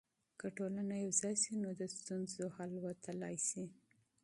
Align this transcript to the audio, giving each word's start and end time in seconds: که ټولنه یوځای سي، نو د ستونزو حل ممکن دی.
که 0.39 0.47
ټولنه 0.57 0.95
یوځای 1.05 1.35
سي، 1.43 1.53
نو 1.63 1.69
د 1.79 1.83
ستونزو 1.97 2.43
حل 2.55 2.71
ممکن 2.85 3.15
دی. 3.21 3.65